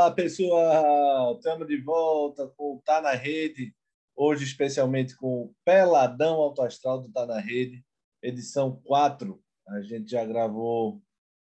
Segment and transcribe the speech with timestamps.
[0.00, 3.74] Fala pessoal, estamos de volta com Tá na Rede,
[4.16, 7.84] hoje especialmente com o Peladão Alto Astral do Tá na Rede,
[8.22, 9.38] edição 4.
[9.68, 11.02] A gente já gravou,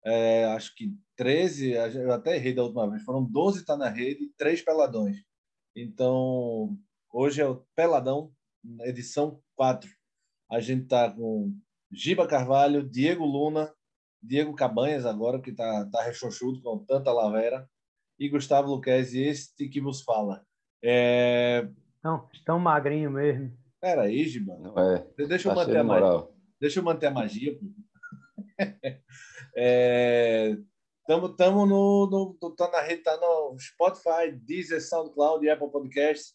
[0.04, 4.24] é, acho que 13, eu até errei da última vez, foram 12 Tá na Rede
[4.24, 5.24] e 3 Peladões.
[5.74, 6.76] Então,
[7.10, 8.30] hoje é o Peladão,
[8.80, 9.88] edição 4.
[10.50, 11.58] A gente tá com
[11.90, 13.74] Giba Carvalho, Diego Luna,
[14.22, 17.66] Diego Cabanhas agora, que tá, tá rechonchudo com tanta lavera,
[18.18, 20.44] e Gustavo Luquezzi, este que vos fala.
[20.82, 21.68] É...
[22.02, 23.56] Não, estão magrinho mesmo.
[23.80, 24.54] Pera aí, Giba.
[25.18, 26.28] É, deixa, eu tá manter a magia.
[26.60, 27.58] deixa eu manter a magia.
[29.56, 30.56] é...
[31.06, 32.08] Tamo, tamo no,
[32.40, 36.34] no, tá na rede, tá no Spotify, Deezer, SoundCloud e Apple Podcasts.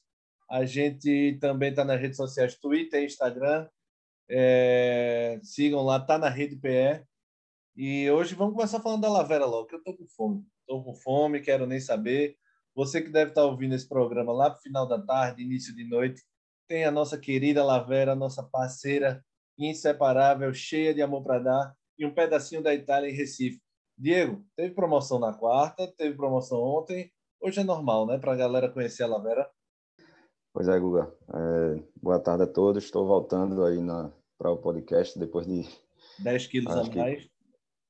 [0.50, 3.68] A gente também tá nas redes sociais Twitter e Instagram.
[4.30, 7.04] É, sigam lá, tá na rede PE.
[7.82, 10.46] E hoje vamos começar falando da Lavera logo, que eu tô com fome.
[10.68, 12.36] Tô com fome, quero nem saber.
[12.76, 16.22] Você que deve estar ouvindo esse programa lá pro final da tarde, início de noite,
[16.68, 19.24] tem a nossa querida Lavera, nossa parceira
[19.58, 23.62] inseparável, cheia de amor para dar, e um pedacinho da Itália em Recife.
[23.98, 27.10] Diego, teve promoção na quarta, teve promoção ontem.
[27.40, 28.18] Hoje é normal, né?
[28.18, 29.50] Para a galera conhecer a Lavera.
[30.54, 31.16] Pois é, Guga.
[31.30, 32.84] É, boa tarde a todos.
[32.84, 33.78] Estou voltando aí
[34.38, 35.66] para o podcast depois de
[36.22, 37.39] 10 quilos a mais.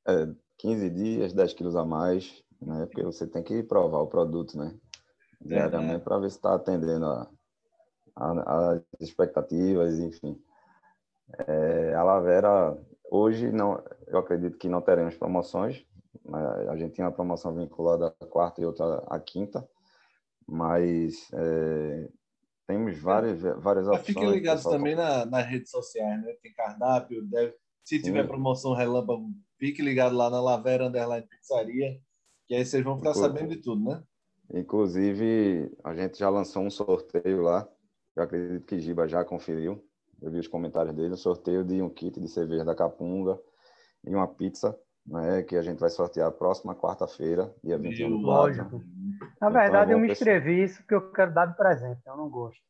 [0.08, 2.86] É, 15 dias, 10 quilos a mais, né?
[2.86, 4.78] Porque você tem que provar o produto, né?
[5.42, 7.30] Diariamente é, para ver se está atendendo a,
[8.16, 10.42] a, as expectativas, enfim.
[11.48, 12.78] É, a Lavera,
[13.10, 15.86] hoje, não, eu acredito que não teremos promoções.
[16.70, 19.68] A gente tinha uma promoção vinculada à quarta e outra à quinta,
[20.48, 22.10] mas é,
[22.68, 24.06] temos várias, várias opções.
[24.06, 26.34] Fiquem ligados também na, nas redes sociais, né?
[26.42, 28.28] Tem cardápio, deve, se tiver Sim.
[28.28, 32.00] promoção relâmpago, fique ligado lá na Lavera Underline Pizzaria,
[32.48, 34.04] que aí vocês vão ficar Inclusive, sabendo de tudo, né?
[34.54, 37.68] Inclusive, a gente já lançou um sorteio lá,
[38.16, 39.86] eu acredito que Giba já conferiu,
[40.22, 43.40] eu vi os comentários dele, um sorteio de um kit de cerveja da Capunga
[44.04, 48.84] e uma pizza, né, que a gente vai sortear próxima quarta-feira, dia 21 do Lógico.
[49.40, 52.30] Na verdade, então, eu me inscrevi isso porque eu quero dar de presente, eu não
[52.30, 52.62] gosto.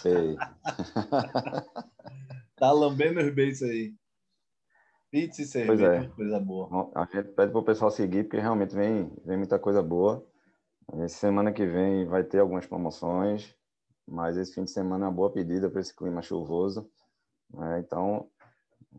[0.00, 0.36] Sei.
[2.56, 3.94] tá lambendo os beijos aí.
[5.12, 6.08] Pizza e cerveja, é.
[6.08, 6.90] coisa boa.
[6.94, 10.26] A gente pede para o pessoal seguir, porque realmente vem, vem muita coisa boa.
[11.06, 13.54] Semana que vem vai ter algumas promoções,
[14.08, 16.90] mas esse fim de semana é uma boa pedida para esse clima chuvoso.
[17.52, 17.80] Né?
[17.80, 18.26] Então,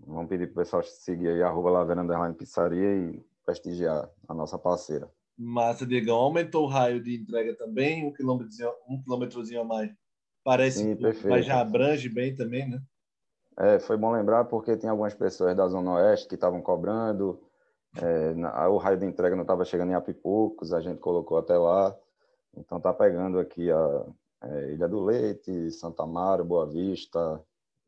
[0.05, 2.03] vamos pedir para o pessoal seguir aí, arroba Laveira
[2.35, 5.09] Pizzaria e prestigiar a nossa parceira.
[5.35, 6.17] Massa, Diegão.
[6.17, 9.91] Aumentou o raio de entrega também, um quilômetrozinho, um quilômetrozinho a mais.
[10.43, 12.79] Parece Sim, que mas já abrange bem também, né?
[13.57, 17.39] É, foi bom lembrar porque tem algumas pessoas da Zona Oeste que estavam cobrando,
[18.01, 21.57] é, na, o raio de entrega não estava chegando em Apipocos, a gente colocou até
[21.57, 21.95] lá,
[22.55, 24.05] então tá pegando aqui a
[24.43, 27.41] é, Ilha do Leite, Santa Amaro, Boa Vista,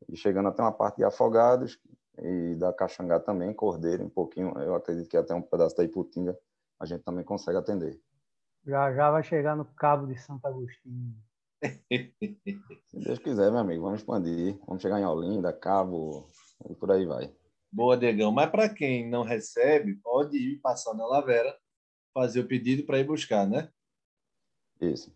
[0.08, 1.80] e chegando até uma parte de Afogados
[2.18, 6.38] e da Caxangá também, Cordeiro, um pouquinho, eu acredito que até um pedaço da Iputinga
[6.78, 8.00] a gente também consegue atender.
[8.64, 11.14] Já já vai chegar no Cabo de Santo Agostinho.
[12.86, 14.58] Se Deus quiser, meu amigo, vamos expandir.
[14.66, 16.30] Vamos chegar em Olinda, Cabo,
[16.68, 17.32] e por aí vai.
[17.72, 18.32] Boa, Diegão.
[18.32, 21.56] Mas para quem não recebe, pode ir passar na Lavera,
[22.14, 23.70] fazer o pedido para ir buscar, né?
[24.80, 25.14] Isso.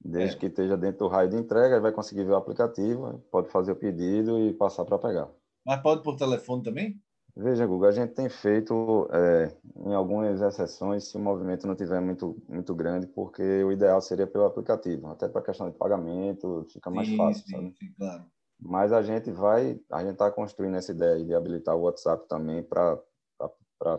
[0.00, 0.38] Desde é.
[0.38, 3.76] que esteja dentro do raio de entrega, vai conseguir ver o aplicativo, pode fazer o
[3.76, 5.30] pedido e passar para pegar.
[5.64, 7.02] Mas pode por telefone também?
[7.36, 12.00] Veja, Google, a gente tem feito, é, em algumas exceções, se o movimento não tiver
[12.00, 16.90] muito, muito grande, porque o ideal seria pelo aplicativo, até para questão de pagamento, fica
[16.90, 17.74] mais sim, fácil, sim?
[17.76, 18.24] Sim, claro.
[18.60, 22.62] Mas a gente vai, a gente está construindo essa ideia de habilitar o WhatsApp também
[22.62, 23.02] para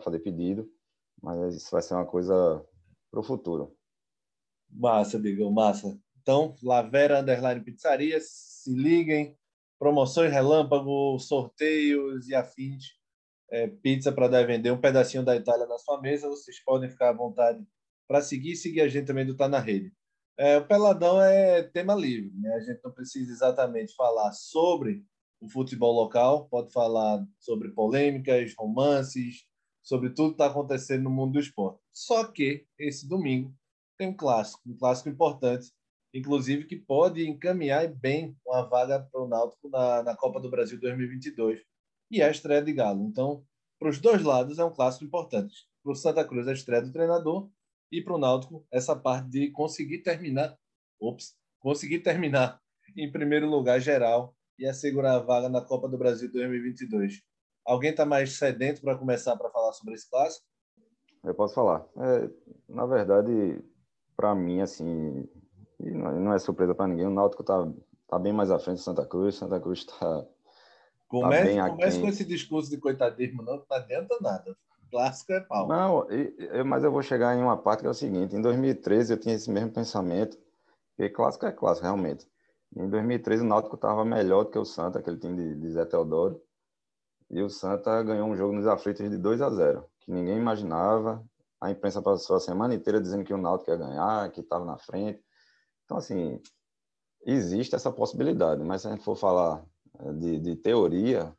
[0.02, 0.72] fazer pedido,
[1.22, 2.66] mas isso vai ser uma coisa
[3.12, 3.76] para o futuro.
[4.70, 6.00] Massa, Bigão, massa.
[6.22, 9.38] Então, Lavera Underline Pizzaria, se liguem,
[9.78, 12.96] promoções relâmpago, sorteios e afins
[13.56, 16.28] é, pizza para dar e vender, um pedacinho da Itália na sua mesa.
[16.28, 17.66] Vocês podem ficar à vontade
[18.06, 19.94] para seguir seguir a gente também do Tá na Rede.
[20.38, 22.54] É, o Peladão é tema livre, né?
[22.56, 25.02] a gente não precisa exatamente falar sobre
[25.40, 29.46] o futebol local, pode falar sobre polêmicas, romances,
[29.82, 31.80] sobre tudo que está acontecendo no mundo do esporte.
[31.94, 33.56] Só que esse domingo
[33.98, 35.72] tem um clássico, um clássico importante,
[36.14, 40.78] inclusive que pode encaminhar bem uma vaga para o Náutico na, na Copa do Brasil
[40.78, 41.62] 2022
[42.10, 43.04] e é a estreia de Galo.
[43.04, 43.44] Então,
[43.80, 45.68] para os dois lados, é um clássico importante.
[45.84, 47.50] Para o Santa Cruz, a estreia do treinador
[47.92, 50.58] e para o Náutico, essa parte de conseguir terminar,
[51.00, 52.60] ops, conseguir terminar
[52.98, 57.22] em primeiro lugar geral e assegurar a vaga na Copa do Brasil 2022.
[57.66, 60.46] Alguém está mais sedento para começar para falar sobre esse clássico?
[61.24, 61.86] Eu posso falar.
[61.98, 62.30] É,
[62.70, 63.60] na verdade,
[64.16, 65.28] para mim, assim,
[65.80, 67.68] não é surpresa para ninguém, o Náutico está
[68.08, 69.36] tá bem mais à frente do Santa Cruz.
[69.36, 70.26] Santa Cruz está.
[71.22, 74.56] Comece, tá comece com esse discurso de coitadismo, não, não adianta nada.
[74.92, 75.68] Clássico é pau.
[75.68, 79.14] Não, eu, mas eu vou chegar em uma parte que é o seguinte: em 2013
[79.14, 80.38] eu tinha esse mesmo pensamento,
[80.96, 82.28] porque clássico é clássico, realmente.
[82.76, 85.86] Em 2013 o Náutico estava melhor do que o Santa, aquele time de, de Zé
[85.86, 86.42] Teodoro.
[87.30, 91.24] E o Santa ganhou um jogo nos aflitos de 2 a 0 que ninguém imaginava.
[91.60, 94.78] A imprensa passou a semana inteira dizendo que o Náutico ia ganhar, que estava na
[94.78, 95.24] frente.
[95.84, 96.40] Então, assim,
[97.26, 99.66] existe essa possibilidade, mas se a gente for falar
[100.18, 101.36] de, de teoria,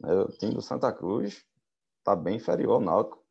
[0.00, 1.44] né, o time do Santa Cruz
[1.98, 3.24] está bem inferior ao Náutico,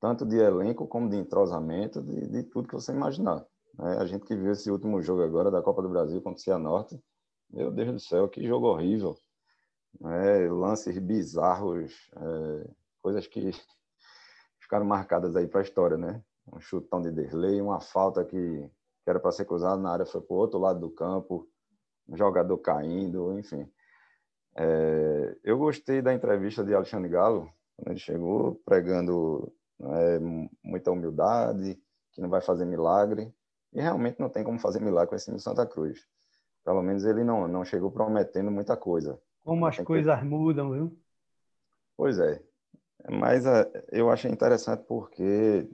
[0.00, 3.44] tanto de elenco como de entrosamento, de, de tudo que você imaginar.
[3.78, 3.96] Né?
[3.98, 7.00] A gente que viu esse último jogo agora da Copa do Brasil contra o Cianorte,
[7.50, 9.16] meu Deus do céu, que jogo horrível.
[10.00, 10.50] Né?
[10.50, 12.70] Lances bizarros, é,
[13.00, 13.50] coisas que
[14.60, 16.22] ficaram marcadas aí para a história, né?
[16.52, 18.70] Um chutão de Derlei, uma falta que
[19.06, 21.48] que era para ser cruzado na área foi para o outro lado do campo,
[22.08, 23.64] um jogador caindo, enfim.
[24.58, 30.18] É, eu gostei da entrevista de Alexandre Galo, quando ele chegou pregando é,
[30.64, 31.78] muita humildade,
[32.12, 33.32] que não vai fazer milagre,
[33.72, 36.06] e realmente não tem como fazer milagre com esse time do Santa Cruz.
[36.64, 39.20] Pelo menos ele não, não chegou prometendo muita coisa.
[39.44, 40.24] Como as coisas que...
[40.24, 40.98] mudam, viu?
[41.96, 42.42] Pois é.
[43.08, 45.68] Mas é, eu achei interessante porque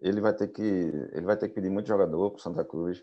[0.00, 3.02] ele vai ter que ele vai ter que pedir muito jogador para Santa Cruz.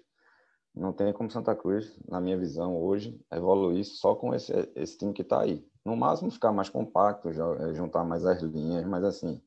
[0.75, 5.13] Não tem como Santa Cruz, na minha visão hoje, evoluir só com esse, esse time
[5.13, 5.67] que está aí.
[5.83, 9.41] No máximo ficar mais compacto, é, juntar mais as linhas, mas assim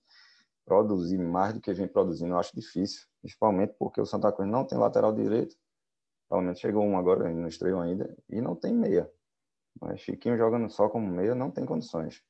[0.64, 4.64] produzir mais do que vem produzindo eu acho difícil, principalmente porque o Santa Cruz não
[4.64, 5.56] tem lateral direito.
[6.28, 9.10] Pelo menos chegou um agora, não estreou ainda, e não tem meia.
[9.80, 12.22] Mas Chiquinho jogando só como meia não tem condições.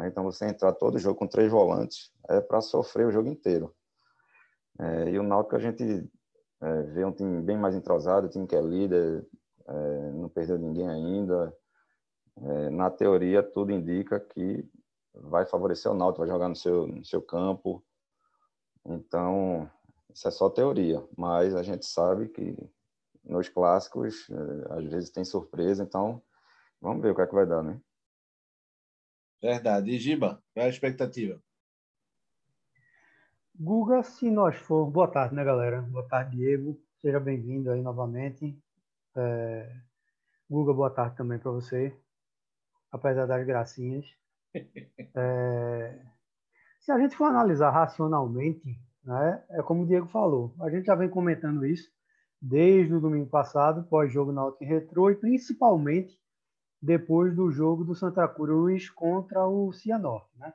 [0.00, 3.74] Então você entrar todo jogo com três volantes é para sofrer o jogo inteiro.
[4.78, 6.10] É, e o Náutico a gente
[6.64, 9.26] é, vê um time bem mais entrosado, um time que é líder,
[9.66, 11.54] é, não perdeu ninguém ainda.
[12.36, 14.66] É, na teoria, tudo indica que
[15.12, 17.84] vai favorecer o Náutico, vai jogar no seu, no seu campo.
[18.86, 19.70] Então,
[20.12, 22.56] isso é só teoria, mas a gente sabe que
[23.22, 26.22] nos clássicos, é, às vezes tem surpresa, então
[26.80, 27.78] vamos ver o que é que vai dar, né?
[29.42, 29.90] Verdade.
[29.90, 31.38] E Giba, qual é a expectativa?
[33.56, 34.90] Guga, se nós for.
[34.90, 35.80] Boa tarde, né, galera?
[35.80, 36.76] Boa tarde, Diego.
[37.00, 38.60] Seja bem-vindo aí novamente.
[39.14, 39.72] É...
[40.50, 41.96] Guga, boa tarde também para você,
[42.90, 44.06] apesar das gracinhas.
[45.16, 46.00] É...
[46.80, 50.96] Se a gente for analisar racionalmente, né, é como o Diego falou, a gente já
[50.96, 51.88] vem comentando isso
[52.42, 56.18] desde o domingo passado, pós-jogo na Alto Retrô, e principalmente
[56.82, 60.52] depois do jogo do Santa Cruz contra o Cianorte, né?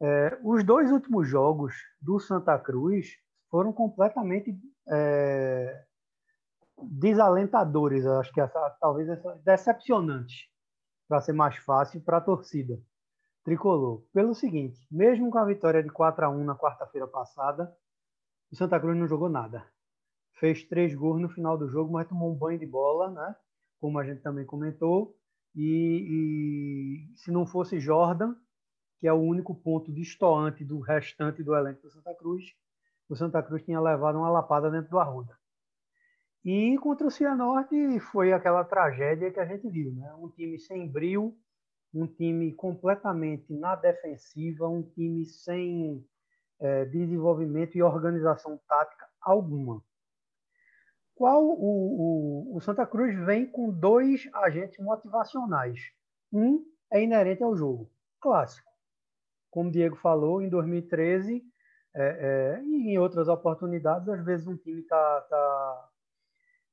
[0.00, 3.16] É, os dois últimos jogos do Santa Cruz
[3.50, 4.54] foram completamente
[4.88, 5.84] é,
[6.82, 10.48] desalentadores, acho que essa, talvez essa, decepcionantes,
[11.08, 12.78] para ser mais fácil para a torcida
[13.44, 14.02] tricolor.
[14.12, 17.72] Pelo seguinte, mesmo com a vitória de 4 a 1 na quarta-feira passada,
[18.50, 19.64] o Santa Cruz não jogou nada.
[20.34, 23.36] Fez três gols no final do jogo, mas tomou um banho de bola, né?
[23.80, 25.16] como a gente também comentou.
[25.54, 28.34] E, e se não fosse Jordan,
[28.98, 32.44] que é o único ponto distoante do restante do elenco do Santa Cruz,
[33.08, 35.36] o Santa Cruz tinha levado uma lapada dentro do Arruda.
[36.44, 40.14] E contra o Cianorte foi aquela tragédia que a gente viu, né?
[40.14, 41.36] Um time sem brilho,
[41.92, 46.04] um time completamente na defensiva, um time sem
[46.60, 49.82] é, desenvolvimento e organização tática alguma.
[51.14, 55.80] Qual o, o, o Santa Cruz vem com dois agentes motivacionais.
[56.32, 58.65] Um é inerente ao jogo, clássico
[59.56, 61.42] como o Diego falou, em 2013
[61.94, 65.88] é, é, e em outras oportunidades, às vezes um time está tá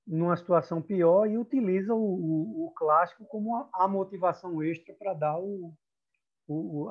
[0.05, 5.13] numa situação pior e utiliza o, o, o clássico como a, a, motivação extra para
[5.13, 5.73] dar o,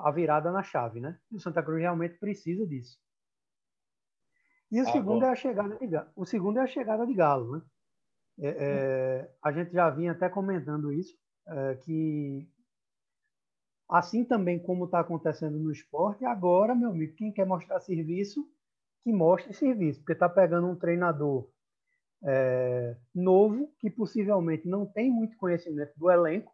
[0.02, 1.18] a virada na chave, né?
[1.30, 2.98] E o Santa Cruz realmente precisa disso.
[4.70, 5.26] E o ah, segundo bom.
[5.26, 7.62] é a chegada de o segundo é a chegada de Galo, né?
[8.38, 11.14] É, é, a gente já vinha até comentando isso,
[11.46, 12.48] é, que
[13.92, 18.42] Assim também como está acontecendo no esporte, agora, meu amigo, quem quer mostrar serviço,
[19.04, 21.46] que mostre serviço, porque está pegando um treinador
[22.24, 26.50] é, novo, que possivelmente não tem muito conhecimento do elenco,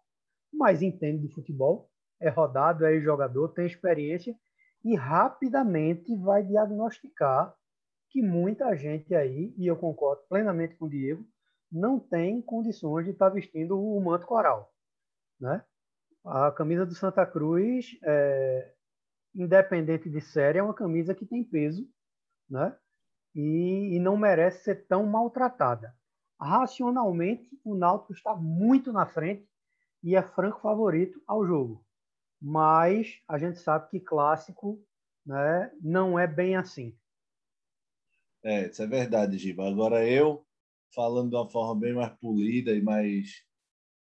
[0.52, 1.88] mas entende de futebol,
[2.20, 4.34] é rodado, é jogador, tem experiência
[4.84, 7.54] e rapidamente vai diagnosticar
[8.10, 11.24] que muita gente aí, e eu concordo plenamente com o Diego,
[11.70, 14.72] não tem condições de estar tá vestindo o manto coral,
[15.40, 15.62] né?
[16.24, 18.72] A camisa do Santa Cruz, é,
[19.34, 21.88] independente de série, é uma camisa que tem peso,
[22.48, 22.76] né?
[23.34, 25.94] e, e não merece ser tão maltratada.
[26.40, 29.48] Racionalmente, o Náutico está muito na frente
[30.02, 31.84] e é franco favorito ao jogo.
[32.40, 34.82] Mas a gente sabe que clássico
[35.24, 36.96] né, não é bem assim.
[38.44, 39.68] É, isso é verdade, Giba.
[39.68, 40.44] Agora eu,
[40.94, 43.44] falando de uma forma bem mais polida e mais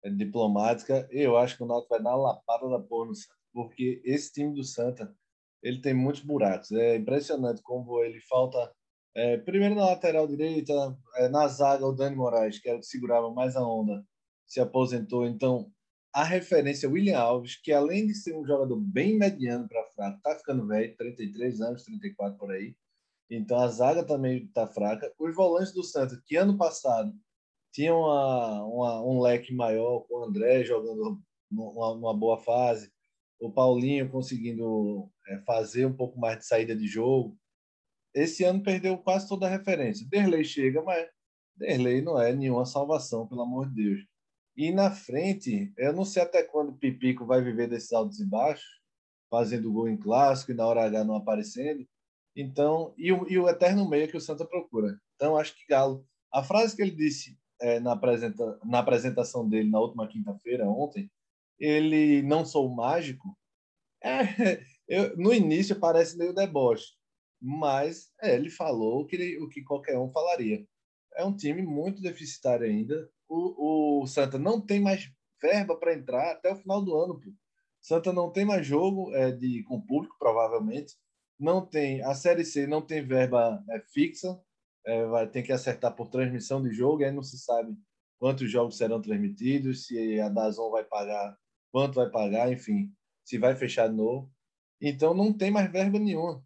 [0.05, 4.01] diplomática, eu acho que o Náutico vai dar uma lapada da porra no Santa, porque
[4.05, 5.15] esse time do Santa,
[5.63, 6.71] ele tem muitos buracos.
[6.73, 8.73] É impressionante como ele falta
[9.15, 10.73] é, primeiro na lateral direita,
[11.17, 14.05] é, na zaga o Dani Moraes, que era o que segurava mais a onda,
[14.47, 15.27] se aposentou.
[15.27, 15.73] Então,
[16.13, 20.37] a referência William Alves, que além de ser um jogador bem mediano para fraco, tá
[20.37, 22.77] ficando velho, 33 anos, 34 por aí.
[23.31, 25.13] Então a zaga também está fraca.
[25.19, 27.13] Os volantes do Santos, que ano passado
[27.77, 32.91] tinham uma, uma, um leque maior, com o André jogando numa boa fase,
[33.39, 37.37] o Paulinho conseguindo é, fazer um pouco mais de saída de jogo.
[38.15, 40.09] Esse ano perdeu quase toda a referência.
[40.09, 41.07] Derlei chega, mas
[41.55, 44.07] Derlei não é nenhuma salvação, pelo amor de Deus.
[44.57, 48.25] E na frente, eu não sei até quando o Pipico vai viver desses altos e
[48.25, 48.81] baixos,
[49.31, 51.87] fazendo gol em clássico e na hora H não aparecendo.
[52.35, 54.99] Então, e o, e o eterno meio que o Santa procura.
[55.15, 56.07] Então, acho que Galo.
[56.33, 61.11] A frase que ele disse é, na, apresenta, na apresentação dele na última quinta-feira, ontem,
[61.59, 63.37] ele não sou mágico.
[64.03, 64.21] É,
[64.89, 66.95] eu, no início parece meio deboche,
[67.41, 70.67] mas é, ele falou o que, ele, o que qualquer um falaria.
[71.15, 73.09] É um time muito deficitário ainda.
[73.29, 75.11] O, o Santa não tem mais
[75.41, 77.21] verba para entrar até o final do ano.
[77.21, 77.31] Pô.
[77.81, 80.95] Santa não tem mais jogo é, de, com público, provavelmente.
[81.39, 84.41] Não tem a Série C não tem verba é, fixa.
[84.87, 87.05] É, vai ter que acertar por transmissão de jogo.
[87.05, 87.77] Aí não se sabe
[88.19, 91.37] quantos jogos serão transmitidos, se a Dazon vai pagar,
[91.73, 92.93] quanto vai pagar, enfim,
[93.25, 94.31] se vai fechar de novo.
[94.81, 96.45] Então não tem mais verba nenhuma.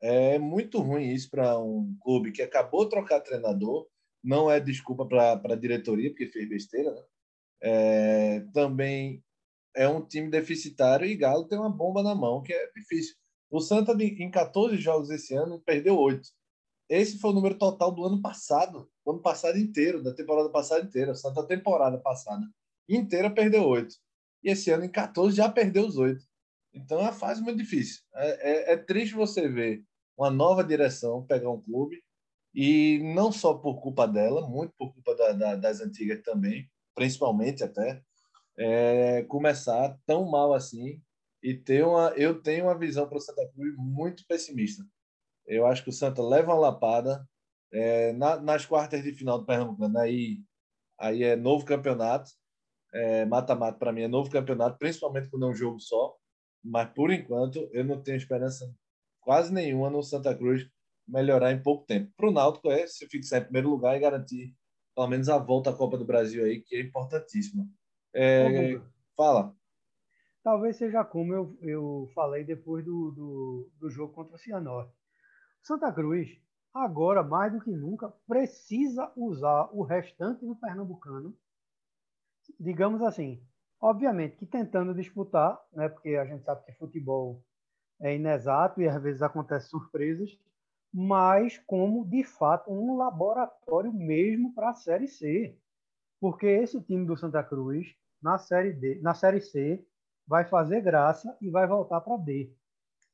[0.00, 3.88] É muito ruim isso para um clube que acabou de trocar treinador.
[4.22, 6.92] Não é desculpa para a diretoria, porque fez besteira.
[6.92, 7.02] Né?
[7.62, 9.22] É, também
[9.74, 13.14] é um time deficitário e Galo tem uma bomba na mão, que é difícil.
[13.50, 16.28] O Santa, em 14 jogos esse ano, perdeu 8.
[16.92, 20.84] Esse foi o número total do ano passado, do ano passado inteiro, da temporada passada
[20.84, 21.12] inteira.
[21.12, 22.46] O Santa, temporada passada
[22.86, 23.94] inteira, perdeu 8.
[24.44, 26.22] E esse ano, em 14, já perdeu os 8.
[26.74, 28.02] Então é uma fase muito difícil.
[28.14, 29.82] É, é, é triste você ver
[30.18, 32.04] uma nova direção pegar um clube
[32.54, 37.64] e não só por culpa dela, muito por culpa da, da, das antigas também, principalmente
[37.64, 38.02] até,
[38.58, 41.00] é, começar tão mal assim
[41.42, 44.84] e ter uma, eu tenho uma visão para o Santa Cruz muito pessimista.
[45.46, 47.26] Eu acho que o Santa leva uma lapada
[47.72, 49.98] é, na, nas quartas de final do Pernambucano.
[49.98, 50.38] Aí,
[50.98, 52.30] aí é novo campeonato,
[52.94, 56.14] é, mata-mata é, para mim é novo campeonato, principalmente quando é um jogo só.
[56.64, 58.72] Mas por enquanto eu não tenho esperança
[59.20, 60.68] quase nenhuma no Santa Cruz
[61.06, 62.12] melhorar em pouco tempo.
[62.16, 64.54] Para o Náutico é se fixar em primeiro lugar e garantir
[64.94, 67.66] pelo menos a volta à Copa do Brasil aí, que é importantíssima.
[68.14, 68.78] É,
[69.16, 69.54] fala.
[70.42, 74.92] Talvez seja como eu, eu falei depois do, do, do jogo contra o Cianorte.
[75.62, 76.28] Santa Cruz,
[76.74, 81.36] agora mais do que nunca, precisa usar o restante do Pernambucano,
[82.58, 83.40] digamos assim,
[83.80, 87.44] obviamente que tentando disputar, né, porque a gente sabe que futebol
[88.00, 90.36] é inexato e às vezes acontecem surpresas,
[90.92, 95.56] mas como de fato um laboratório mesmo para a Série C.
[96.20, 99.84] Porque esse time do Santa Cruz, na Série, D, na série C,
[100.26, 102.54] vai fazer graça e vai voltar para D.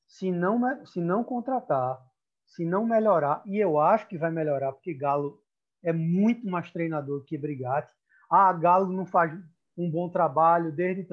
[0.07, 2.03] Se não, se não contratar,
[2.49, 5.41] se não melhorar, e eu acho que vai melhorar, porque Galo
[5.83, 7.93] é muito mais treinador que Brigatti.
[8.31, 9.33] Ah, Galo não faz
[9.77, 11.07] um bom trabalho desde.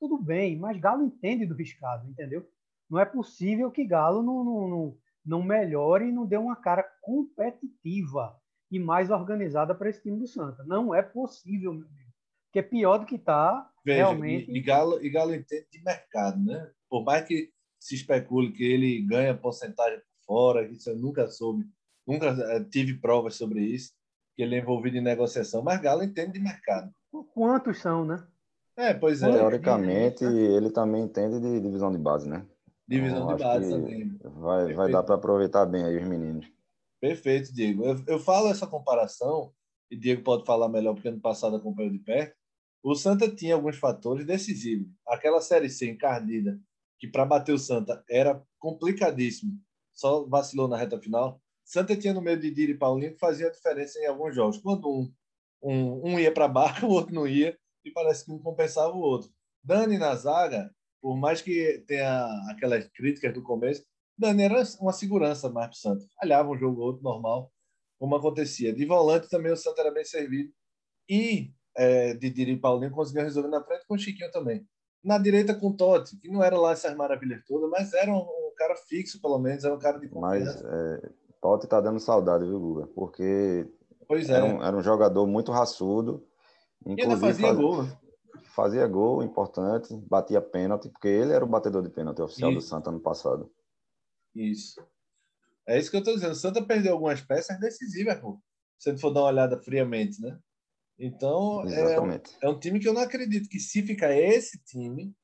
[0.00, 2.48] Tudo bem, mas Galo entende do riscado, entendeu?
[2.90, 6.82] Não é possível que Galo não, não, não, não melhore e não dê uma cara
[7.02, 8.34] competitiva
[8.70, 10.64] e mais organizada para esse time do Santa.
[10.64, 12.08] Não é possível, meu amigo.
[12.46, 14.50] Porque é pior do que está realmente.
[14.50, 16.70] E, e, Galo, e Galo entende de mercado, né?
[16.88, 21.64] Por mais que se especule que ele ganha porcentagem por fora, isso eu nunca soube,
[22.06, 23.92] nunca eh, tive provas sobre isso,
[24.36, 26.92] que ele é envolvido em negociação, mas Galo entende de mercado.
[27.32, 28.22] Quantos são, né?
[28.76, 29.32] É, pois é.
[29.32, 32.46] Teoricamente, ele também entende de divisão de base, né?
[32.86, 34.18] Divisão então, de base também.
[34.22, 36.46] Vai, vai dar para aproveitar bem aí os meninos.
[37.00, 37.84] Perfeito, Diego.
[37.84, 39.52] Eu, eu falo essa comparação,
[39.90, 42.36] e Diego pode falar melhor, porque ano passado acompanhou de perto.
[42.82, 44.86] O Santa tinha alguns fatores decisivos.
[45.06, 46.60] Aquela Série C encardida,
[46.98, 49.58] que para bater o Santa era complicadíssimo,
[49.98, 51.40] só vacilou na reta final.
[51.64, 54.58] Santa tinha no meio de Diri e Paulinho que fazia diferença em alguns jogos.
[54.58, 55.12] Quando um,
[55.62, 59.00] um, um ia para barca, o outro não ia, e parece que um compensava o
[59.00, 59.30] outro.
[59.62, 63.84] Dani na zaga por mais que tenha aquelas críticas do começo,
[64.16, 66.06] Dani era uma segurança mais para o Santa.
[66.20, 67.52] Falhava um jogo ou outro normal,
[67.98, 68.72] como acontecia.
[68.72, 70.52] De volante também o Santa era bem servido.
[71.08, 74.66] E é, de Diri e Paulinho conseguiam resolver na frente com o Chiquinho também.
[75.02, 78.26] Na direita com o Totti, que não era lá essas maravilhas todas, mas era um
[78.58, 80.62] cara fixo, pelo menos, era um cara de confiança.
[80.62, 81.10] Mas é,
[81.40, 82.86] Totti tá dando saudade, viu, Guga?
[82.88, 83.66] Porque
[84.06, 84.34] pois é.
[84.34, 86.26] era, um, era um jogador muito raçudo.
[86.84, 87.56] Inclusive, e ainda fazia faz...
[87.56, 87.98] gol, né?
[88.54, 92.60] Fazia gol importante, batia pênalti, porque ele era o batedor de pênalti oficial isso.
[92.60, 93.50] do Santa ano passado.
[94.34, 94.80] Isso.
[95.66, 96.32] É isso que eu estou dizendo.
[96.32, 98.40] O Santa perdeu algumas peças decisivas, pô.
[98.78, 100.38] Se ele for dar uma olhada friamente, né?
[100.98, 102.10] Então, é um,
[102.42, 105.14] é um, time que eu não acredito que se ficar esse time,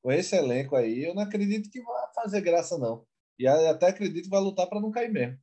[0.00, 3.06] com esse elenco aí, eu não acredito que vai fazer graça, não.
[3.38, 5.38] E até acredito que vai lutar para não cair mesmo.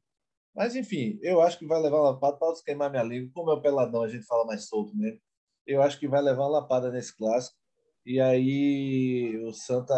[0.56, 3.32] Mas, enfim, eu acho que vai levar uma lapada para queimar minha língua.
[3.34, 5.20] Como é o peladão, a gente fala mais solto mesmo.
[5.66, 7.58] Eu acho que vai levar uma lapada nesse clássico.
[8.06, 9.94] E aí o Santa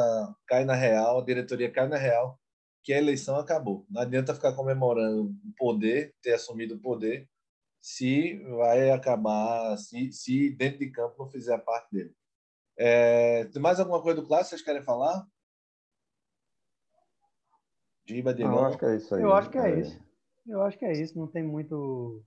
[0.48, 2.40] cai na real, a diretoria cai na real,
[2.84, 3.86] que a eleição acabou.
[3.90, 7.30] Não adianta ficar comemorando o poder, ter assumido o poder,
[7.82, 12.14] se vai acabar, se, se dentro de campo não fizer a parte dele.
[12.78, 15.26] É, tem mais alguma coisa do clássico que vocês querem falar?
[18.06, 19.22] Giba, de Eu acho que é isso aí.
[19.22, 20.00] Eu acho que é, é, isso.
[20.48, 22.22] Eu acho que é isso, não tem muito.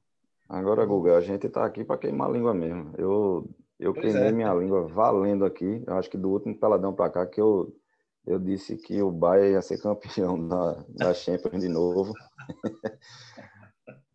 [0.48, 2.92] Agora, Guga, a gente está aqui para queimar a língua mesmo.
[2.96, 4.32] Eu, eu queimei é.
[4.32, 5.82] minha língua valendo aqui.
[5.86, 7.76] Eu acho que do último peladão para cá que eu,
[8.26, 12.12] eu disse que o Bahia ia ser campeão da, da Champions de novo.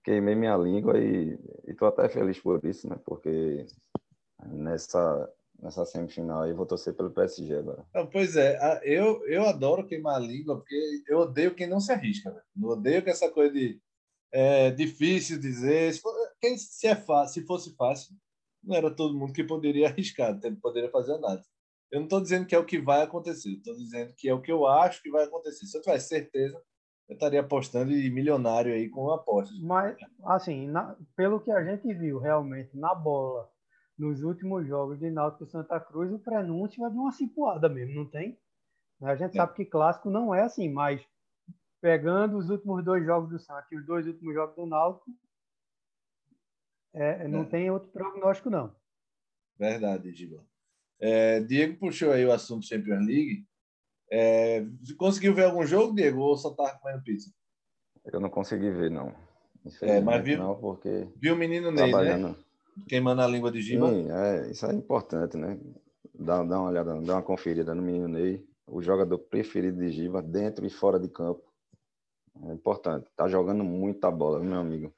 [0.03, 1.37] queimei minha língua e
[1.67, 2.97] estou até feliz por isso, né?
[3.05, 3.65] Porque
[4.47, 5.29] nessa
[5.61, 7.85] nessa semifinal aí vou torcer pelo PSG agora.
[8.11, 12.31] pois é, eu, eu adoro queimar a língua porque eu odeio quem não se arrisca.
[12.31, 12.41] Né?
[12.55, 13.79] Não odeio que essa coisa de
[14.31, 15.93] é difícil dizer.
[15.93, 18.15] Se, for, quem, se, é fácil, se fosse fácil,
[18.63, 21.43] não era todo mundo que poderia arriscar, não poderia fazer nada.
[21.91, 24.41] Eu não estou dizendo que é o que vai acontecer, estou dizendo que é o
[24.41, 25.65] que eu acho que vai acontecer.
[25.65, 26.61] Se eu tivesse certeza,
[27.09, 29.59] eu estaria apostando em milionário aí com apostas.
[29.59, 33.49] Mas, assim, na, pelo que a gente viu realmente na bola,
[34.01, 38.09] nos últimos jogos de Náutico Santa Cruz, o prenúncio é de uma cipuada mesmo, não
[38.09, 38.35] tem?
[38.99, 39.37] A gente é.
[39.37, 41.05] sabe que clássico não é assim, mas
[41.79, 45.11] pegando os últimos dois jogos do Santa e os dois últimos jogos do Náutico,
[46.93, 47.45] é, não é.
[47.45, 48.75] tem outro prognóstico, não.
[49.57, 50.43] Verdade, Giba.
[50.99, 53.45] É, Diego puxou aí o assunto Champions League.
[54.11, 54.65] É,
[54.97, 57.31] conseguiu ver algum jogo, Diego, ou só tá comendo pizza?
[58.05, 59.13] Eu não consegui ver, não.
[59.83, 62.35] É, mas viu, não, porque viu o menino Ney, né?
[62.87, 63.89] Queimando a língua de Giba.
[63.89, 65.59] Sim, é, isso é importante, né?
[66.13, 70.21] Dá, dá uma olhada, dá uma conferida no menino Ney, o jogador preferido de Giba,
[70.21, 71.43] dentro e fora de campo.
[72.43, 73.09] É importante.
[73.15, 74.93] Tá jogando muita bola, meu amigo.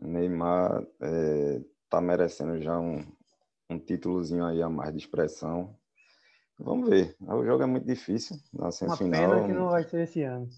[0.00, 3.04] Neymar é, tá merecendo já um,
[3.68, 5.76] um títulozinho aí a mais de expressão.
[6.58, 7.16] Vamos ver.
[7.20, 9.22] O jogo é muito difícil na semifinal.
[9.22, 10.48] Uma pena que não vai ser esse ano.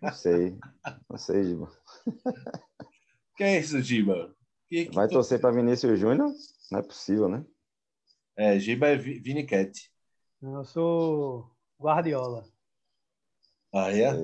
[0.00, 0.58] Não sei.
[1.08, 1.70] Não sei, Giba.
[3.36, 4.34] Que é isso, Giba?
[4.72, 6.32] Que, que vai torcer para Vinícius Júnior?
[6.70, 7.44] Não é possível, né?
[8.34, 9.92] É, Giba é Vini Cat.
[10.40, 12.42] Eu sou Guardiola.
[13.70, 14.14] Ah, é?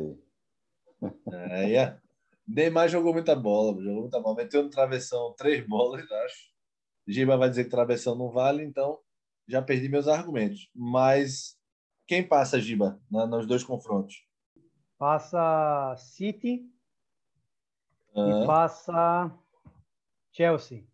[1.31, 2.01] É, é.
[2.47, 4.37] Neymar jogou muita bola, jogou muita bola.
[4.37, 6.49] Meteu no travessão três bolas, acho.
[7.07, 8.99] Giba vai dizer que travessão não vale, então
[9.47, 10.71] já perdi meus argumentos.
[10.75, 11.59] Mas
[12.07, 14.27] quem passa, Giba, nos dois confrontos?
[14.97, 16.65] Passa City
[18.15, 19.31] e passa
[20.33, 20.85] Chelsea.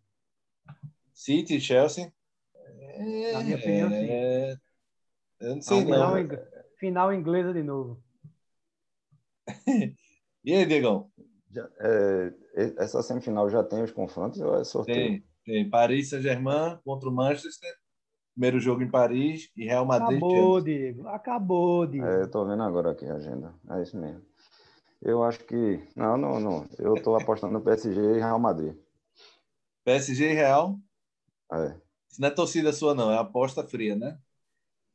[1.13, 2.11] City, Chelsea.
[2.55, 4.09] É, Na minha opinião, sim.
[4.09, 4.57] É...
[5.39, 6.37] Eu não sei final, não.
[6.77, 8.03] Final inglesa de novo.
[10.43, 11.11] e aí, Diegão?
[11.51, 12.33] Já, é,
[12.77, 15.21] essa semifinal já tem os confrontos ou é sorteio?
[15.21, 15.69] Tem, tem.
[15.69, 17.73] Paris Saint-Germain contra o Manchester
[18.35, 20.17] Primeiro jogo em Paris e Real Madrid.
[20.17, 21.07] Acabou, Diego.
[21.07, 22.05] Acabou, Diego.
[22.05, 23.55] É, eu tô vendo agora aqui a agenda.
[23.69, 24.21] É isso mesmo.
[25.01, 25.81] Eu acho que.
[25.95, 26.67] Não, não, não.
[26.77, 28.75] Eu tô apostando no PSG e Real Madrid.
[29.85, 30.79] PSG e Real?
[31.53, 31.77] É.
[32.09, 33.11] Isso não é torcida sua, não.
[33.11, 34.17] É aposta fria, né?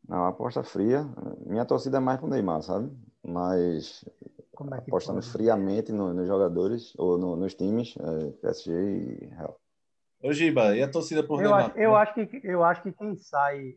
[0.06, 1.04] Não, aposta fria.
[1.46, 2.90] Minha torcida é mais pro Neymar, sabe?
[3.22, 5.30] Mas é apostando pode?
[5.30, 9.60] friamente no, nos jogadores ou no, nos times, é, PSG e Real.
[10.22, 11.70] Ô, Giba, e a torcida por eu Neymar?
[11.70, 13.76] Acho, eu, acho que, eu acho que quem sai.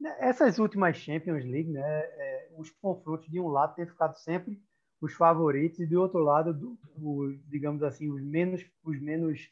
[0.00, 4.60] Né, essas últimas Champions League, né, é, os confrontos de um lado têm ficado sempre
[5.00, 9.50] os favoritos e do outro lado, do, o, digamos assim, os menos, os menos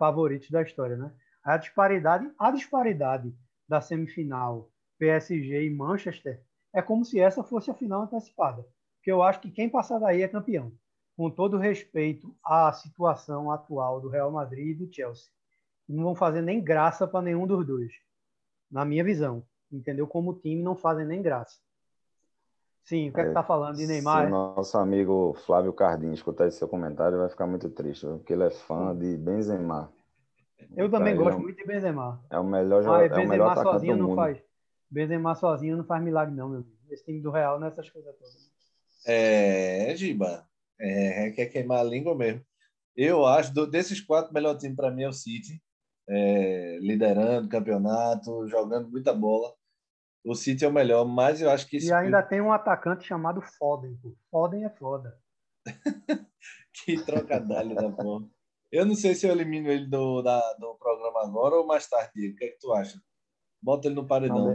[0.00, 1.12] favoritos da história, né?
[1.44, 3.36] A disparidade, a disparidade
[3.68, 6.42] da semifinal PSG e Manchester
[6.74, 10.22] é como se essa fosse a final antecipada, porque eu acho que quem passar daí
[10.22, 10.72] é campeão
[11.14, 15.30] com todo respeito à situação atual do Real Madrid e do Chelsea.
[15.86, 17.92] Não vão fazer nem graça para nenhum dos dois,
[18.70, 19.44] na minha visão.
[19.70, 20.06] Entendeu?
[20.06, 21.58] Como time, não fazem nem graça.
[22.84, 24.24] Sim, o que é, que tá falando de Neymar?
[24.24, 28.44] Se nosso amigo Flávio Cardim escutar esse seu comentário, vai ficar muito triste, porque ele
[28.44, 29.92] é fã de Benzema.
[30.76, 32.20] Eu também gosto é muito de Benzema.
[32.30, 34.42] É o melhor jogador, é o melhor sozinho do não faz.
[34.90, 36.64] Benzema sozinho não faz milagre não, meu.
[36.90, 38.50] Esse time do Real nessas é coisas todas.
[39.06, 40.46] É, Giba.
[40.78, 42.42] É, quer queimar a língua mesmo.
[42.96, 45.62] Eu acho, do, desses quatro, o melhor time para mim é o City.
[46.08, 49.52] É, liderando o campeonato, jogando muita bola.
[50.24, 51.78] O City é o melhor, mas eu acho que...
[51.78, 53.96] E ainda tem um atacante chamado Foden.
[54.02, 54.14] Pô.
[54.30, 55.18] Foden é foda.
[56.72, 58.26] que trocadilho da porra.
[58.70, 62.30] Eu não sei se eu elimino ele do, da, do programa agora ou mais tarde.
[62.30, 63.00] O que é que tu acha?
[63.60, 64.54] Bota ele no paredão.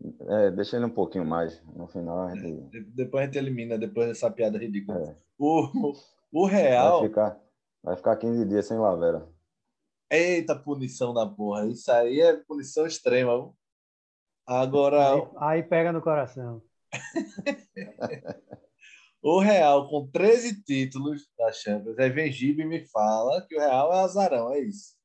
[0.00, 1.62] Não, é, deixa ele um pouquinho mais.
[1.74, 2.80] No final a gente...
[2.94, 5.10] Depois a gente elimina, depois dessa piada ridícula.
[5.10, 5.16] É.
[5.38, 5.92] O,
[6.32, 7.00] o Real...
[7.00, 7.40] Vai ficar,
[7.82, 9.28] vai ficar 15 dias sem Lavera.
[10.10, 11.66] Eita punição da porra.
[11.66, 13.52] Isso aí é punição extrema.
[14.46, 15.14] Agora...
[15.14, 16.62] Aí, aí pega no coração.
[19.22, 23.60] O Real, com 13 títulos da Champions, aí vem Gibe e me fala que o
[23.60, 24.96] Real é azarão, é isso.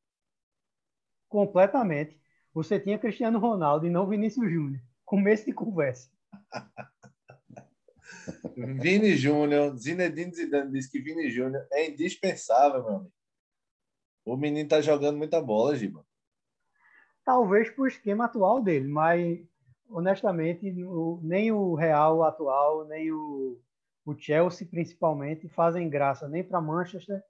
[1.30, 2.20] Completamente.
[2.52, 4.82] Você tinha Cristiano Ronaldo e não Vinícius Júnior.
[5.06, 6.10] Começo de conversa.
[8.82, 13.14] Vini Júnior, Zinedine Zidane disse que Vini Júnior é indispensável, meu amigo.
[14.26, 16.04] O menino tá jogando muita bola, Giba.
[17.28, 19.38] Talvez pro esquema atual dele, mas
[19.90, 20.74] honestamente,
[21.22, 23.60] nem o Real atual, nem o
[24.06, 27.22] o Chelsea principalmente fazem graça nem para Manchester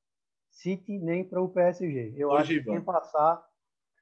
[0.51, 2.13] City nem para o PSG.
[2.15, 2.65] Eu Ô, acho Giba.
[2.65, 3.43] que quem passar